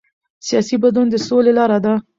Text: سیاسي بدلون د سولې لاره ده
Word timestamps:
سیاسي 0.47 0.75
بدلون 0.83 1.07
د 1.09 1.15
سولې 1.27 1.51
لاره 1.57 1.77
ده 1.85 1.93